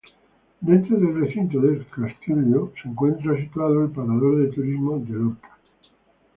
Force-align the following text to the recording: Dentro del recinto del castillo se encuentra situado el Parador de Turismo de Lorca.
Dentro 0.63 0.97
del 0.97 1.13
recinto 1.13 1.61
del 1.61 1.85
castillo 1.89 2.73
se 2.81 2.89
encuentra 2.89 3.37
situado 3.37 3.83
el 3.83 3.91
Parador 3.91 4.37
de 4.39 4.47
Turismo 4.47 4.97
de 4.97 5.11
Lorca. 5.13 5.59